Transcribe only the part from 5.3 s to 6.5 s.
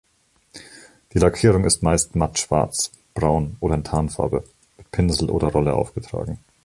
Rolle aufgetragen.